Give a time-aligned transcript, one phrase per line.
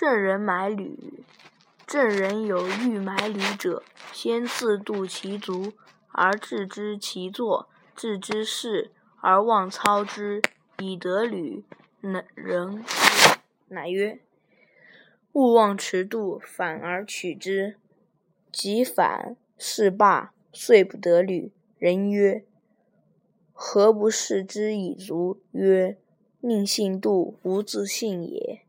[0.00, 1.24] 郑人买履，
[1.84, 5.72] 郑人有欲买履者，先自度其足，
[6.12, 10.40] 而置之其坐，置之事，而忘操之，
[10.78, 11.64] 以得履。
[12.02, 12.84] 乃人
[13.66, 14.20] 乃曰
[15.34, 17.74] ：“勿忘持度，反而取之。”
[18.52, 21.50] 及反，是罢，遂不得履。
[21.76, 22.44] 人曰
[23.52, 25.98] ：“何不视之以足？”曰
[26.38, 28.62] ：“宁信度，无自信也。”